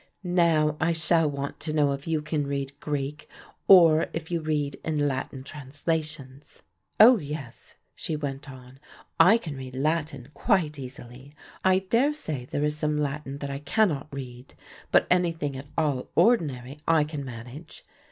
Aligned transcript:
Now 0.23 0.77
I 0.81 0.93
shall 0.93 1.29
want 1.29 1.59
to 1.59 1.73
know 1.73 1.91
if 1.91 2.07
you 2.07 2.23
can 2.23 2.47
read 2.47 2.73
Greek 2.79 3.29
or 3.67 4.07
if 4.13 4.31
you 4.31 4.41
read 4.41 4.79
in 4.83 5.07
Latin 5.07 5.43
translations. 5.43 6.63
Oh, 6.99 7.19
yes," 7.19 7.75
she 7.93 8.15
went 8.15 8.49
on, 8.49 8.79
"I 9.19 9.37
can 9.37 9.55
read 9.55 9.75
Latin 9.75 10.29
quite 10.33 10.79
easily. 10.79 11.35
I 11.63 11.77
dare 11.77 12.13
say 12.15 12.45
there 12.45 12.63
is 12.65 12.75
some 12.75 12.97
Latin 12.97 13.37
that 13.37 13.51
I 13.51 13.59
cannot 13.59 14.07
read, 14.11 14.55
but 14.91 15.05
anything 15.11 15.55
at 15.55 15.67
all 15.77 16.09
ordinary 16.15 16.79
I 16.87 17.03
can 17.03 17.23
manage. 17.23 17.85